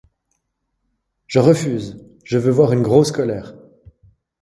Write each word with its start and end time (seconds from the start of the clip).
Je 1.27 1.37
refuse; 1.37 2.03
je 2.23 2.39
veux 2.39 2.49
voir 2.49 2.71
une 2.73 2.81
grosse 2.81 3.11
colère. 3.11 3.53